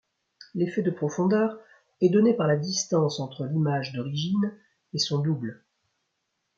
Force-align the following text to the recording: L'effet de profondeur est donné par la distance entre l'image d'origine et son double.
L'effet 0.55 0.81
de 0.81 0.89
profondeur 0.89 1.59
est 2.01 2.09
donné 2.09 2.33
par 2.33 2.47
la 2.47 2.57
distance 2.57 3.19
entre 3.19 3.45
l'image 3.45 3.93
d'origine 3.93 4.51
et 4.95 4.97
son 4.97 5.19
double. 5.19 5.63